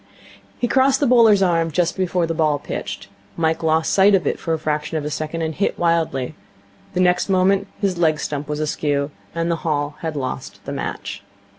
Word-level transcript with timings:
He 0.57 0.67
crossed 0.67 0.99
the 0.99 1.05
bowler's 1.05 1.43
arm 1.43 1.69
just 1.69 1.95
before 1.95 2.25
the 2.25 2.33
ball 2.33 2.57
pitched. 2.57 3.07
Mike 3.37 3.61
lost 3.61 3.93
sight 3.93 4.15
of 4.15 4.25
it 4.25 4.39
for 4.39 4.51
a 4.51 4.57
fraction 4.57 4.97
of 4.97 5.05
a 5.05 5.11
second, 5.11 5.43
and 5.43 5.53
hit 5.53 5.77
wildly. 5.77 6.33
The 6.95 6.99
next 7.01 7.29
moment 7.29 7.67
his 7.79 7.99
leg 7.99 8.19
stump 8.19 8.47
was 8.49 8.59
askew; 8.59 9.11
and 9.35 9.51
the 9.51 9.57
Hall 9.57 9.97
had 9.99 10.15
lost 10.15 10.59
the 10.65 10.71
match. 10.73 11.21